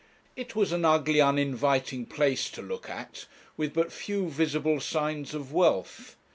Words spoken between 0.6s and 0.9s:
an